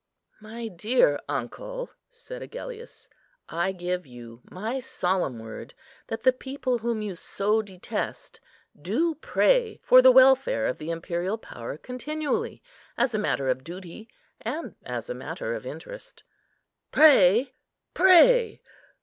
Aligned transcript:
"My 0.39 0.67
dear 0.67 1.19
uncle," 1.29 1.91
said 2.09 2.41
Agellius, 2.41 3.07
"I 3.49 3.71
give 3.71 4.07
you 4.07 4.41
my 4.49 4.79
solemn 4.79 5.37
word, 5.37 5.75
that 6.07 6.23
the 6.23 6.33
people 6.33 6.79
whom 6.79 7.03
you 7.03 7.13
so 7.13 7.61
detest 7.61 8.39
do 8.81 9.13
pray 9.13 9.79
for 9.83 10.01
the 10.01 10.11
welfare 10.11 10.65
of 10.65 10.79
the 10.79 10.89
imperial 10.89 11.37
power 11.37 11.77
continually, 11.77 12.63
as 12.97 13.13
a 13.13 13.19
matter 13.19 13.47
of 13.47 13.63
duty 13.63 14.09
and 14.41 14.73
as 14.81 15.07
a 15.07 15.13
matter 15.13 15.53
of 15.53 15.67
interest." 15.67 16.23
"Pray! 16.91 17.53
pray! 17.93 18.59